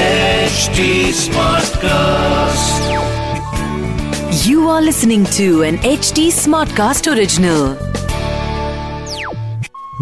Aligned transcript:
HD 0.00 0.82
Smartcast. 1.12 2.84
You 4.46 4.68
are 4.68 4.80
listening 4.80 5.24
to 5.36 5.62
an 5.62 5.78
HD 5.78 6.26
Smartcast 6.36 7.08
original. 7.12 7.62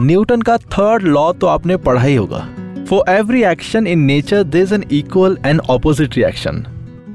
Newton 0.00 0.42
का 0.42 0.56
third 0.58 1.02
law 1.02 1.32
तो 1.32 1.46
आपने 1.46 1.76
पढ़ा 1.76 2.02
ही 2.02 2.14
होगा। 2.14 2.46
For 2.90 3.10
every 3.10 3.42
action 3.44 3.86
in 3.86 3.98
nature 3.98 4.42
there 4.42 4.58
is 4.58 4.74
an 4.74 4.84
equal 4.92 5.38
and 5.46 5.60
opposite 5.70 6.16
reaction 6.16 6.64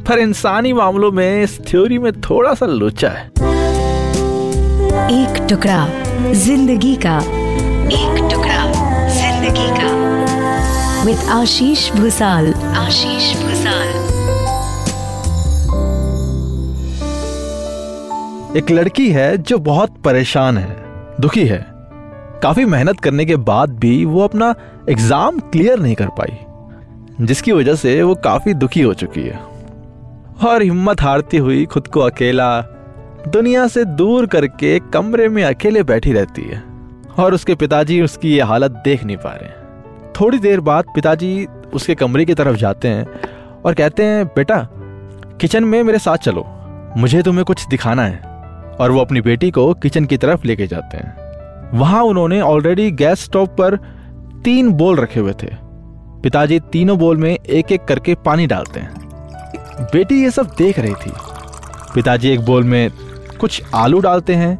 पर 0.09 0.19
इंसानी 0.19 0.73
मामलों 0.73 1.11
में 1.11 1.43
इस 1.43 1.59
थ्योरी 1.69 1.97
में 1.97 2.11
थोड़ा 2.21 2.53
सा 2.53 2.65
लोचा 2.65 3.09
है। 3.09 3.25
एक 5.21 5.45
टुकड़ा 5.49 5.87
ज़िंदगी 6.33 6.95
का। 7.05 7.17
एक 8.01 8.29
टुकड़ा 8.31 8.71
ज़िंदगी 9.09 9.69
का। 9.79 10.02
विद 11.05 11.19
आशीष 11.29 11.91
भूसाल 11.91 12.45
आशीष 12.53 13.25
भूसाल 13.37 13.87
एक 18.57 18.69
लड़की 18.71 19.09
है 19.11 19.37
जो 19.39 19.57
बहुत 19.59 19.97
परेशान 20.05 20.57
है 20.57 20.75
दुखी 21.21 21.45
है। 21.47 21.59
काफ़ी 22.43 22.65
मेहनत 22.65 22.99
करने 22.99 23.25
के 23.25 23.35
बाद 23.49 23.69
भी 23.79 23.93
वो 24.05 24.21
अपना 24.23 24.53
एग्ज़ाम 24.89 25.39
क्लियर 25.51 25.79
नहीं 25.79 25.95
कर 25.95 26.09
पाई 26.19 27.25
जिसकी 27.25 27.51
वजह 27.51 27.75
से 27.75 28.01
वो 28.03 28.15
काफ़ी 28.23 28.53
दुखी 28.53 28.81
हो 28.81 28.93
चुकी 28.93 29.21
है। 29.21 29.39
और 30.43 30.63
हिम्मत 30.63 31.01
हारती 31.01 31.37
हुई 31.37 31.65
खुद 31.65 31.87
को 31.87 31.99
अकेला 31.99 32.61
दुनिया 33.27 33.67
से 33.67 33.83
दूर 33.97 34.27
करके 34.27 34.79
कमरे 34.93 35.27
में 35.29 35.43
अकेले 35.43 35.83
बैठी 35.83 36.13
रहती 36.13 36.41
है 36.43 36.63
और 37.19 37.33
उसके 37.33 37.55
पिताजी 37.55 38.01
उसकी 38.01 38.33
ये 38.35 38.41
हालत 38.43 38.81
देख 38.85 39.03
नहीं 39.03 39.17
पा 39.17 39.33
रहे 39.33 39.61
थोड़ी 40.21 40.39
देर 40.39 40.59
बाद 40.59 40.85
पिताजी 40.95 41.47
उसके 41.73 41.95
कमरे 41.95 42.25
की 42.25 42.33
तरफ़ 42.33 42.57
जाते 42.57 42.87
हैं 42.87 43.07
और 43.65 43.73
कहते 43.73 44.03
हैं, 44.03 44.25
बेटा, 44.25 44.67
किचन 45.41 45.63
में 45.63 45.83
मेरे 45.83 45.99
साथ 45.99 46.17
चलो। 46.17 46.47
मुझे 46.97 47.23
तुम्हें 47.23 47.45
कुछ 47.45 47.67
दिखाना 47.67 48.03
है। 48.05 48.33
और 48.79 48.91
वो 48.91 48.99
अपनी 48.99 49.21
बेटी 49.21 49.51
को 49.51 49.73
किचन 49.73 50.05
की 50.05 50.17
तरफ़ 50.17 50.47
लेके 50.47 50.67
जाते 50.67 50.97
हैं। 50.97 51.15
वहाँ 51.73 52.03
उन्होंने 52.03 52.41
ऑलरेडी 52.41 52.91
गैस 52.91 53.23
स्टोव 53.23 53.45
पर 53.45 53.75
तीन 54.45 54.71
बोल 54.71 54.95
रखे 54.95 55.19
हुए 55.19 55.33
थे। 55.33 55.49
पिताजी 56.23 56.59
तीनों 56.59 56.97
बोल 56.97 57.17
में 57.17 57.37
एक 57.49 57.71
एक 57.71 57.85
करके 57.85 58.15
पानी 58.15 58.47
डालते 58.47 58.79
हैं। 58.79 58.93
बेटी 59.81 60.23
ये 60.23 60.31
सब 60.31 60.51
देख 60.57 60.79
रही 60.79 60.93
थी। 60.93 61.11
पिताजी 61.95 62.29
एक 62.29 62.41
बोल 62.41 62.63
में 62.63 62.91
कुछ 63.39 63.63
आलू 63.75 63.99
डालते 63.99 64.35
हैं, 64.35 64.59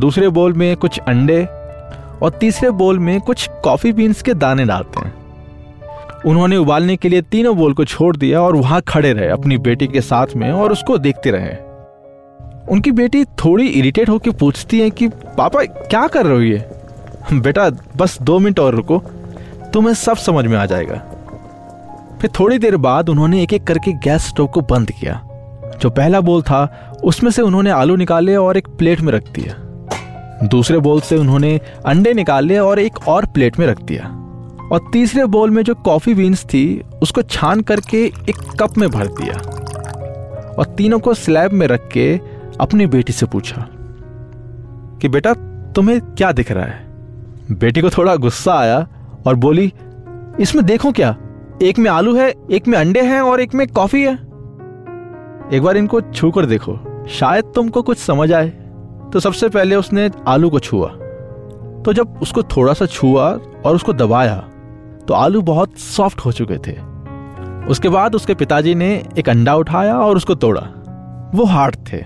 दूसरे 0.00 0.28
बोल 0.28 0.52
में 0.52 0.76
कुछ 0.76 0.98
अंडे 0.98 1.48
और 2.22 2.30
तीसरे 2.30 2.70
बोल 2.70 2.98
में 2.98 3.20
कुछ 3.20 3.50
कॉफ़ी 3.64 3.92
बीन्स 3.92 4.22
के 4.22 4.34
दाने 4.34 4.64
डालते 4.64 5.00
हैं। 5.00 5.14
उन्होंने 6.26 6.56
उबालने 6.56 6.96
के 6.96 7.08
लिए 7.08 7.22
तीनों 7.22 7.56
बोल 7.56 7.72
को 7.72 7.84
छोड़ 7.84 8.16
दिया 8.16 8.40
और 8.40 8.56
वहाँ 8.56 8.80
खड़े 8.80 9.12
रहे 9.12 9.28
अपनी 9.28 9.58
बेटी 9.58 9.86
के 9.86 10.00
साथ 10.00 10.26
में 10.36 10.52
और 10.52 10.72
उसको 10.72 10.98
देखते 10.98 11.30
रहे। 11.30 11.68
उनकी 12.68 12.92
बेटी 12.92 13.24
थोड़ी 13.24 13.66
इरिटेट 13.66 14.08
होकर 14.08 14.30
पूछती 14.30 14.80
है 14.80 14.90
कि, 14.90 15.08
पापा, 15.08 15.64
क्या 15.64 16.06
कर 16.06 16.26
रहे 16.26 16.36
हो 16.36 16.42
ये? 16.42 16.68
बेटा, 17.32 17.70
बस 17.96 18.22
दो 18.22 18.38
मिनट 18.38 18.60
और 18.60 18.74
रुको, 18.74 18.98
तुम्हें 19.72 19.94
सब 19.94 20.16
समझ 20.16 20.44
में 20.44 20.58
आ 20.58 20.66
जाएगा। 20.66 21.02
फिर 22.20 22.30
थोड़ी 22.40 22.58
देर 22.58 22.76
बाद 22.76 23.08
उन्होंने 23.08 23.42
एक 23.42 23.52
एक 23.52 23.64
करके 23.64 23.92
गैस 23.92 24.28
स्टोव 24.28 24.46
को 24.46 24.60
बंद 24.60 24.90
किया। 24.90 25.24
जो 25.82 25.90
पहला 25.90 26.20
बोल 26.20 26.42
था, 26.42 26.92
उसमें 27.04 27.30
से 27.30 27.42
उन्होंने 27.42 27.70
आलू 27.70 27.96
निकाले 27.96 28.36
और 28.36 28.56
एक 28.56 28.68
प्लेट 28.68 29.00
में 29.00 29.12
रख 29.12 29.22
दिया। 29.22 29.67
दूसरे 30.44 30.78
बोल 30.78 31.00
से 31.00 31.16
उन्होंने 31.16 31.60
अंडे 31.86 32.12
निकाले 32.14 32.58
और 32.58 32.78
एक 32.78 33.08
और 33.08 33.26
प्लेट 33.26 33.58
में 33.58 33.66
रख 33.66 33.82
दिया। 33.82 34.04
और 34.72 34.90
तीसरे 34.92 35.24
बोल 35.24 35.50
में 35.50 35.62
जो 35.62 35.74
कॉफ़ी 35.74 36.14
बीन्स 36.14 36.44
थी, 36.44 36.82
उसको 37.02 37.22
छान 37.22 37.60
करके 37.60 38.04
एक 38.06 38.36
कप 38.60 38.78
में 38.78 38.90
भर 38.90 39.06
दिया। 39.06 39.34
और 40.58 40.64
तीनों 40.64 40.98
को 40.98 41.14
स्लैब 41.14 41.52
में 41.52 41.66
रख 41.66 41.88
के 41.88 42.20
अपनी 42.60 42.86
बेटी 42.86 43.12
से 43.12 43.26
पूछा, 43.26 43.68
कि 45.02 45.08
बेटा, 45.08 45.32
तुम्हें 45.72 46.00
क्या 46.00 46.32
दिख 46.32 46.52
रहा 46.52 46.64
है? 46.64 46.86
बेटी 47.52 47.80
को 47.80 47.90
थोड़ा 47.90 48.16
गुस्सा 48.16 48.54
आया 48.54 48.88
और 49.26 49.34
बोली, 49.34 49.72
इसमें 50.40 50.64
देखो 50.64 50.92
क्या, 50.92 51.16
एक 51.62 51.78
में 51.78 51.90
आलू 51.90 52.16
है, 52.16 52.32
एक 52.50 52.68
में 52.68 52.78
अंडे 52.78 53.00
हैं 53.00 53.20
और 53.20 53.40
एक 53.40 53.54
में 53.54 53.66
कॉफ़ी 53.66 54.02
है। 54.02 54.14
एक 55.52 55.62
बार 55.62 55.76
इनको 55.76 56.00
छू 56.00 56.30
कर 56.30 56.46
देखो, 56.46 56.78
शायद 57.08 57.44
तुमको 57.44 57.82
कुछ 57.82 57.98
समझ 57.98 58.32
आए। 58.32 58.52
तो 59.12 59.20
सबसे 59.20 59.48
पहले 59.48 59.76
उसने 59.76 60.10
आलू 60.28 60.50
को 60.50 60.58
छुआ। 60.58 60.88
तो 61.84 61.92
जब 61.92 62.18
उसको 62.22 62.42
थोड़ा 62.42 62.72
सा 62.72 62.86
छुआ 62.86 63.28
और 63.66 63.74
उसको 63.74 63.92
दबाया 63.92 64.36
तो 65.08 65.14
आलू 65.14 65.42
बहुत 65.42 65.78
सॉफ्ट 65.78 66.20
हो 66.20 66.32
चुके 66.32 66.56
थे। 66.56 66.76
उसके 67.66 67.88
बाद 67.88 68.14
उसके 68.14 68.34
पिताजी 68.34 68.74
ने 68.74 69.04
एक 69.18 69.28
अंडा 69.28 69.54
उठाया 69.54 69.98
और 69.98 70.16
उसको 70.16 70.34
तोड़ा। 70.34 70.60
वो 71.34 71.44
हार्ड 71.44 71.76
थे। 71.92 72.00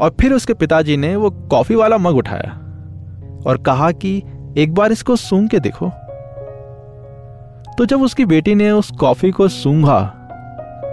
और 0.00 0.14
फिर 0.20 0.32
उसके 0.32 0.54
पिताजी 0.54 0.96
ने 0.96 1.16
वो 1.16 1.30
कॉफ़ी 1.30 1.74
वाला 1.74 1.98
मग 1.98 2.16
उठाया 2.16 2.52
और 3.46 3.62
कहा 3.66 3.90
कि, 3.92 4.22
एक 4.56 4.74
बार 4.74 4.92
इसको 4.92 5.16
सूंघ 5.16 5.48
के 5.50 5.60
देखो। 5.60 5.90
तो 7.78 7.84
जब 7.84 8.02
उसकी 8.02 8.24
बेटी 8.24 8.54
ने 8.54 8.70
उस 8.70 8.90
कॉफ़ी 8.90 9.30
को 9.30 9.48
सूंघा 9.48 10.00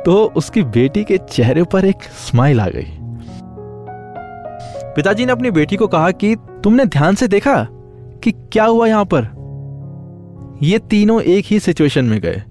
तो 0.05 0.33
उसकी 0.35 0.63
बेटी 0.63 1.03
के 1.03 1.17
चेहरे 1.17 1.63
पर 1.63 1.85
एक 1.85 2.03
स्माइल 2.03 2.61
आ 2.61 2.67
गई। 2.67 2.97
पिताजी 4.95 5.25
ने 5.25 5.31
अपनी 5.31 5.51
बेटी 5.51 5.75
को 5.75 5.87
कहा 5.87 6.11
कि 6.11 6.35
तुमने 6.63 6.85
ध्यान 6.85 7.15
से 7.15 7.27
देखा 7.27 7.55
कि 8.23 8.31
क्या 8.31 8.65
हुआ 8.65 8.87
यहाँ 8.87 9.05
पर? 9.05 9.23
ये 10.63 10.77
तीनों 10.89 11.21
एक 11.21 11.45
ही 11.45 11.59
सिचुएशन 11.59 12.05
में 12.05 12.19
गए, 12.19 12.41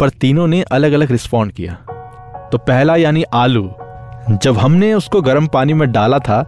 पर 0.00 0.10
तीनों 0.10 0.46
ने 0.46 0.62
अलग 0.62 0.92
अलग 0.92 1.10
रिस्पॉन्ड 1.10 1.52
किया। 1.52 1.74
तो 2.52 2.58
पहला 2.58 2.96
यानी 2.96 3.22
आलू, 3.34 3.70
जब 4.32 4.58
हमने 4.58 4.92
उसको 4.94 5.20
गर्म 5.22 5.46
पानी 5.46 5.74
में 5.74 5.90
डाला 5.92 6.18
था, 6.18 6.40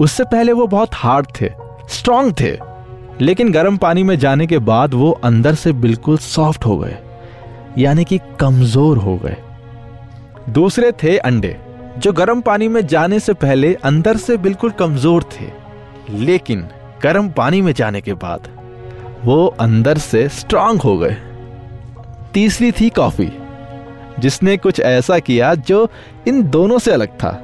उससे 0.00 0.24
पहले 0.24 0.52
वो 0.52 0.66
बहुत 0.66 0.94
हार्ड 0.94 1.26
थे 1.40 1.50
स्ट्रांग 1.90 2.32
थे, 2.40 2.56
लेकिन 3.20 3.52
गर्म 3.52 3.76
पानी 3.76 4.02
में 4.02 4.18
जाने 4.18 4.46
के 4.46 4.58
बाद 4.60 4.94
वो 4.94 5.10
अंदर 5.24 5.54
से 5.54 5.72
बिल्कुल 5.72 6.18
सॉफ्ट 6.18 6.64
हो 6.66 6.76
गए, 6.78 6.96
यानी 7.78 8.04
कि 8.04 8.20
कमज़ोर 8.40 8.98
हो 8.98 9.16
गए। 9.16 9.36
दूसरे 10.50 10.92
थे 11.02 11.16
अंडे। 11.18 11.56
जो 11.98 12.12
गर्म 12.12 12.40
पानी 12.40 12.68
में 12.68 12.86
जाने 12.86 13.18
से 13.20 13.32
पहले 13.34 13.74
अंदर 13.84 14.16
से 14.16 14.36
बिल्कुल 14.38 14.70
कमज़ोर 14.70 15.24
थे, 15.32 15.46
लेकिन 16.10 16.66
गर्म 17.02 17.28
पानी 17.30 17.60
में 17.62 17.72
जाने 17.72 18.00
के 18.00 18.14
बाद 18.16 18.48
वो 19.24 19.44
अंदर 19.60 19.98
से 19.98 20.28
स्ट्रांग 20.30 20.80
हो 20.80 20.96
गए। 20.98 21.16
तीसरी 22.34 22.70
थी 22.72 22.88
कॉफ़ी 22.90 23.30
जिसने 24.18 24.56
कुछ 24.56 24.80
ऐसा 24.80 25.18
किया 25.18 25.54
जो 25.54 25.88
इन 26.28 26.42
दोनों 26.50 26.78
से 26.78 26.92
अलग 26.92 27.16
था। 27.18 27.38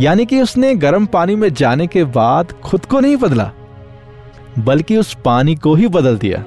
यानी 0.00 0.26
कि 0.26 0.40
उसने 0.42 0.74
गर्म 0.76 1.06
पानी 1.06 1.36
में 1.36 1.52
जाने 1.54 1.86
के 1.86 2.04
बाद 2.06 2.52
खुद 2.64 2.84
को 2.84 3.00
नहीं 3.00 3.16
बदला, 3.16 3.50
बल्कि 4.58 4.96
उस 4.96 5.14
पानी 5.24 5.54
को 5.56 5.74
ही 5.74 5.88
बदल 5.88 6.18
दिया। 6.18 6.44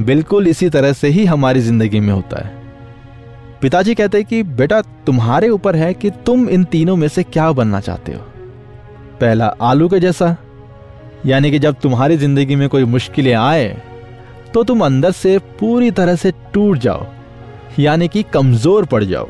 बिल्कुल 0.00 0.48
इसी 0.48 0.68
तरह 0.70 0.92
से 0.92 1.08
ही 1.08 1.24
हमारी 1.26 1.60
ज़िंदगी 1.60 2.00
में 2.00 2.12
होता 2.12 2.44
है। 2.44 2.53
पिताजी 3.64 3.94
कहते 3.94 4.22
कि, 4.22 4.42
बेटा, 4.42 4.80
तुम्हारे 5.06 5.48
ऊपर 5.48 5.76
है 5.76 5.92
कि 5.94 6.08
तुम 6.26 6.48
इन 6.48 6.64
तीनों 6.64 6.96
में 6.96 7.06
से 7.08 7.22
क्या 7.24 7.50
बनना 7.52 7.78
चाहते 7.80 8.12
हो? 8.12 8.18
पहला 9.20 9.46
आलू 9.62 9.88
के 9.88 10.00
जैसा, 10.00 10.36
यानी 11.26 11.50
कि 11.50 11.58
जब 11.58 11.76
तुम्हारी 11.82 12.16
ज़िंदगी 12.16 12.56
में 12.56 12.68
कोई 12.68 12.84
मुश्किलें 12.86 13.32
आए 13.34 13.68
तो 14.54 14.64
तुम 14.64 14.84
अंदर 14.86 15.12
से 15.12 15.38
पूरी 15.60 15.90
तरह 15.92 16.16
से 16.16 16.32
टूट 16.54 16.78
जाओ, 16.78 17.06
यानी 17.78 18.08
कि 18.08 18.22
कमज़ोर 18.34 18.84
पड़ 18.84 19.02
जाओ। 19.04 19.28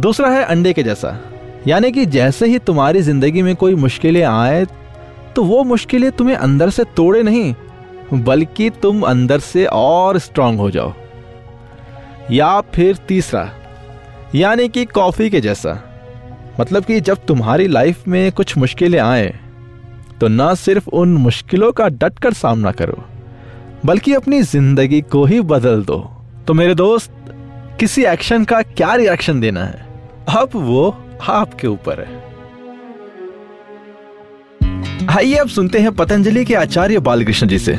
दूसरा 0.00 0.30
है 0.30 0.44
अंडे 0.44 0.72
के 0.72 0.82
जैसा, 0.82 1.16
यानी 1.66 1.92
कि 1.92 2.06
जैसे 2.08 2.46
ही 2.46 2.58
तुम्हारी 2.60 3.02
ज़िंदगी 3.02 3.42
में 3.42 3.54
कोई 3.56 3.74
मुश्किलें 3.76 4.22
आए 4.24 4.64
तो 5.36 5.44
वो 5.44 5.62
मुश्किलें 5.66 6.10
तुम्हें 6.12 6.36
अंदर 6.38 6.70
से 6.70 6.84
तोड़े 6.96 7.22
नहीं, 7.22 7.54
बल्कि 8.14 8.70
तुम 8.82 9.02
अंदर 9.04 9.40
से 9.42 9.66
और 9.66 10.18
स्ट्रांग 10.20 10.58
हो 10.58 10.70
जाओ। 10.70 10.92
या 12.30 12.60
फिर 12.74 12.96
तीसरा, 13.08 13.48
यानी 14.34 14.68
कि 14.68 14.84
कॉफ़ी 14.84 15.30
के 15.30 15.40
जैसा। 15.40 15.72
मतलब 16.60 16.84
कि 16.84 17.00
जब 17.00 17.24
तुम्हारी 17.26 17.66
लाइफ 17.68 18.06
में 18.08 18.32
कुछ 18.32 18.56
मुश्किलें 18.58 18.98
आए 19.00 19.32
तो 20.20 20.28
ना 20.28 20.52
सिर्फ़ 20.54 20.88
उन 20.90 21.16
मुश्किलों 21.18 21.70
का 21.72 21.88
डटकर 21.90 22.32
सामना 22.32 22.72
करो, 22.72 23.04
बल्कि 23.86 24.12
अपनी 24.14 24.42
ज़िंदगी 24.42 25.00
को 25.02 25.24
ही 25.24 25.40
बदल 25.42 25.82
दो। 25.84 25.98
तो 26.46 26.54
मेरे 26.54 26.74
दोस्त, 26.74 27.10
किसी 27.80 28.04
एक्शन 28.04 28.44
का 28.44 28.60
क्या 28.62 28.94
रिएक्शन 28.94 29.40
देना 29.40 29.64
है? 29.64 29.86
अब 30.30 30.50
वो 30.54 30.88
आपके 31.22 31.66
ऊपर 31.68 32.00
है। 32.00 32.20
आइए 35.10 35.34
अब 35.34 35.48
सुनते 35.48 35.78
हैं 35.78 35.92
पतंजलि 35.94 36.44
के 36.44 36.54
आचार्य 36.54 36.98
बालकृष्ण 37.00 37.46
जी 37.48 37.58
से। 37.58 37.72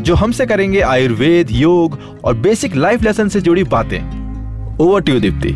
जो 0.00 0.14
हमसे 0.14 0.46
करेंगे 0.46 0.80
आयुर्वेद, 0.80 1.50
योग 1.50 1.98
और 2.24 2.36
बेसिक 2.38 2.76
लाइफ 2.76 3.02
लेसन 3.02 3.28
से 3.28 3.40
जुड़ी 3.40 3.64
बातें। 3.64 4.78
Over 4.78 5.02
to 5.02 5.18
Deepti 5.20 5.52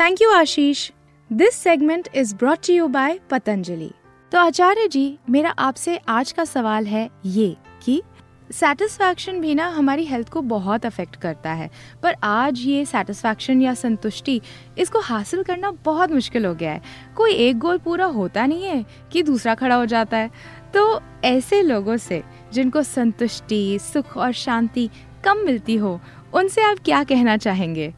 thank 0.00 0.22
you 0.22 0.30
Ashish 0.30 0.90
this 1.30 1.54
segment 1.54 2.08
is 2.14 2.34
brought 2.34 2.70
you 2.70 2.86
by 2.88 3.18
Patanjali 3.30 3.90
तो 4.32 4.38
आचार्य 4.38 4.88
जी, 4.88 5.18
मेरा 5.30 5.50
आपसे 5.50 5.96
आज 6.08 6.32
का 6.32 6.44
सवाल 6.44 6.86
है 6.86 7.08
ये 7.26 7.56
कि 7.84 8.02
सेटिस्फैक्शन 8.50 9.40
भी 9.40 9.54
ना 9.54 9.66
हमारी 9.68 10.04
हेल्थ 10.04 10.28
को 10.28 10.40
बहुत 10.42 10.86
अफेक्ट 10.86 11.16
करता 11.16 11.52
है। 11.52 11.68
पर 12.02 12.14
आज 12.22 12.60
ये 12.60 12.84
सेटिस्फैक्शन 12.84 13.60
या 13.62 13.74
संतुष्टि 13.74 14.40
इसको 14.78 15.00
हासिल 15.00 15.42
करना 15.42 15.70
बहुत 15.84 16.12
मुश्किल 16.12 16.46
हो 16.46 16.54
गया 16.54 16.72
है। 16.72 16.80
कोई 17.16 17.32
एक 17.32 17.58
गोल 17.58 17.78
पूरा 17.78 18.04
होता 18.06 18.46
नहीं 18.46 18.64
है 18.64 18.84
कि 19.12 19.22
दूसरा 19.22 19.54
खड़ा 19.54 19.74
हो 19.74 19.86
जाता 19.86 20.16
है। 20.16 20.30
तो 20.74 21.00
ऐसे 21.24 21.60
लोगों 21.62 21.96
से 21.98 22.22
जिनको 22.52 22.82
संतुष्टि, 22.82 23.78
सुख 23.82 24.16
और 24.16 24.32
शांति 24.34 24.88
कम 25.24 25.38
मिलती 25.46 25.76
हो, 25.76 25.98
उनसे 26.34 26.62
आप 26.62 26.76
क्या 26.84 27.02
कहना 27.04 27.36
चाहेंगे? 27.36 27.92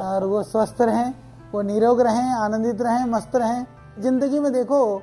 और 0.00 0.24
वो 0.24 0.42
स्वस्थ 0.42 0.82
रहें, 0.82 1.14
वो 1.52 1.62
निरोग 1.62 2.00
रहें, 2.00 2.32
आनंदित 2.34 2.80
रहें, 2.82 3.04
मस्त 3.06 3.36
रहें। 3.36 3.64
ज़िंदगी 3.98 4.40
में 4.40 4.52
देखो 4.52 5.02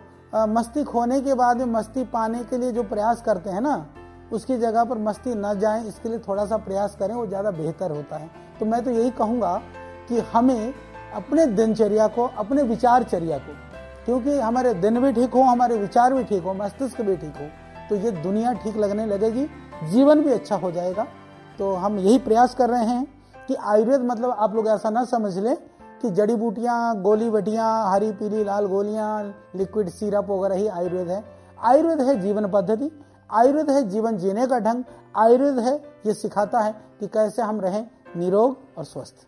मस्ती 0.50 0.84
खोने 0.84 1.20
के 1.22 1.34
बाद 1.34 1.62
मस्ती 1.70 2.04
पाने 2.06 2.44
के 2.44 2.58
लिए 2.58 2.72
जो 2.72 2.84
प्रयास 2.84 3.22
करते 3.22 3.50
हैं 3.50 3.62
ना, 3.62 3.86
उसकी 4.32 4.58
जगह 4.58 4.84
पर 4.84 4.98
मस्ती 5.00 5.34
न 5.36 5.54
जाए, 5.60 5.84
इसके 5.88 6.10
लिए 6.10 6.20
थोड़ा 6.20 6.46
सा 6.46 6.58
प्रयास 6.60 6.96
करें, 7.00 7.14
वो 7.16 7.26
ज़्यादा 7.28 7.52
बेहतर 7.52 7.92
होता 7.92 8.18
है। 8.18 8.30
तो 8.60 8.66
मैं 8.66 8.84
तो 8.84 8.92
यही 8.92 9.10
कहूँगा 9.12 9.56
कि 10.10 10.20
हमें 10.34 10.74
अपने 11.16 11.46
दिनचर्या 11.48 12.08
को, 12.08 12.26
अपने 12.38 12.64
विचारचर्या 12.64 13.38
को 13.38 13.54
क्योंकि 14.06 14.38
हमारे 14.40 14.74
दिन 14.76 15.00
भी 15.00 15.12
ठीक 15.14 15.34
हो, 15.34 15.42
हमारे 15.42 15.78
विचार 15.78 16.14
भी 16.14 16.24
ठीक 16.24 16.44
हो, 16.44 16.54
मस्तिष्क 16.56 17.02
भी 17.02 17.16
ठीक 17.18 17.38
हो 17.38 17.48
तो 17.90 17.96
ये 17.98 18.12
दुनिया 18.14 18.54
ठीक 18.54 18.78
लगने 18.78 19.06
लगेगी, 19.06 19.46
जीवन 19.86 20.22
भी 20.22 20.32
अच्छा 20.32 20.56
हो 20.56 20.72
जाएगा। 20.72 21.06
तो 21.60 21.74
हम 21.76 21.98
यही 22.00 22.18
प्रयास 22.20 22.54
कर 22.56 22.70
रहे 22.70 22.86
हैं 22.86 23.06
कि 23.48 23.56
आयुर्वेद 23.56 24.02
मतलब 24.02 24.36
आप 24.40 24.56
लोग 24.56 24.68
ऐसा 24.68 24.90
ना 24.90 25.04
समझ 25.06 25.38
लें 25.38 25.56
कि 26.02 26.10
जड़ी 26.10 26.36
बूटियाँ, 26.36 27.02
गोली 27.02 27.30
बटियाँ, 27.30 27.92
हरी 27.92 28.12
पीली 28.12 28.44
लाल 28.44 28.66
गोलियाँ 28.68 29.24
लिक्विड 29.56 29.90
सिरप 29.90 30.30
वगैरह 30.30 30.56
ही 30.56 30.68
आयुर्वेद 30.70 31.10
है। 31.10 31.24
आयुर्वेद 31.60 32.02
है 32.02 32.20
जीवन 32.22 32.48
पद्धति, 32.48 32.92
आयुर्वेद 33.30 33.70
है 33.70 33.90
जीवन 33.90 34.18
जीने 34.18 34.48
का 34.48 34.60
ढंग, 34.60 34.84
आयुर्वेद 35.16 35.60
है 35.60 35.76
ये 36.06 36.14
सिखाता 36.14 36.60
है 36.60 36.72
कि 37.00 37.08
कैसे 37.08 37.42
हम 37.42 37.62
रहें 37.62 37.86
निरोग 38.18 38.58
और 38.78 38.84
स्वस्थ। 38.86 39.28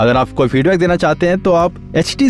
अगर 0.00 0.16
आप 0.16 0.30
कोई 0.32 0.48
फीडबैक 0.48 0.78
देना 0.78 0.96
चाहते 0.96 1.28
हैं 1.28 1.38
तो 1.38 1.52
आप 1.52 1.74
एच 1.96 2.14
टी 2.18 2.28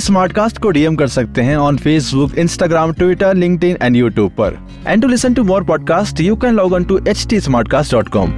को 0.60 0.70
डीएम 0.70 0.96
कर 0.96 1.08
सकते 1.08 1.42
हैं 1.42 1.56
on 1.56 1.76
Facebook 1.76 2.38
Instagram 2.38 2.92
Twitter 2.92 3.34
link 3.34 3.64
and 3.64 3.96
YouTube 3.96 4.32
पर 4.38 4.58
and 4.86 5.02
to 5.02 5.08
listen 5.08 5.34
to 5.34 5.44
more 5.44 5.64
podcast 5.64 6.20
you 6.20 6.36
can 6.36 6.54
log 6.54 6.72
on 6.72 6.84
to 6.84 6.98
H 7.08 7.26
T 7.30 7.40
Smartcast 7.70 7.92
dot 7.92 8.08
com 8.08 8.32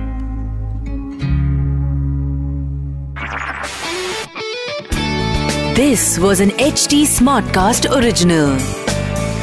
this 5.77 6.19
was 6.19 6.43
This 6.43 6.43
was 6.43 6.43
an 6.43 6.51
HT 6.61 7.03
Smartcast 7.07 7.91
original. 7.91 8.57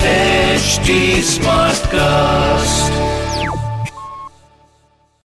HT 0.04 1.02
Smartcast. 1.28 2.99